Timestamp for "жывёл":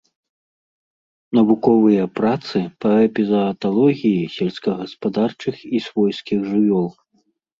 6.51-6.89